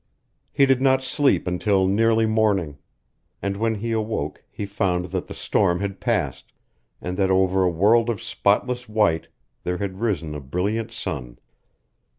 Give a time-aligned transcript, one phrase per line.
[0.51, 2.79] He did not sleep until nearly morning.
[3.39, 6.51] And when he awoke he found that the storm had passed,
[6.99, 9.27] and that over a world of spotless white
[9.63, 11.37] there had risen a brilliant sun.